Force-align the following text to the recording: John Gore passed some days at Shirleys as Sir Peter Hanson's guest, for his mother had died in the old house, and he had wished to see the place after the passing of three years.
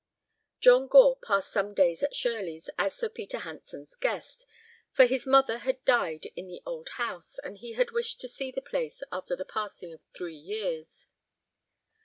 John 0.59 0.87
Gore 0.87 1.17
passed 1.23 1.51
some 1.51 1.75
days 1.75 2.01
at 2.01 2.15
Shirleys 2.15 2.71
as 2.75 2.95
Sir 2.95 3.07
Peter 3.07 3.37
Hanson's 3.37 3.93
guest, 3.95 4.47
for 4.91 5.05
his 5.05 5.27
mother 5.27 5.59
had 5.59 5.85
died 5.85 6.25
in 6.35 6.47
the 6.47 6.63
old 6.65 6.89
house, 6.97 7.37
and 7.37 7.59
he 7.59 7.73
had 7.73 7.91
wished 7.91 8.19
to 8.21 8.27
see 8.27 8.49
the 8.49 8.63
place 8.63 9.03
after 9.11 9.35
the 9.35 9.45
passing 9.45 9.93
of 9.93 10.01
three 10.15 10.33
years. 10.33 11.05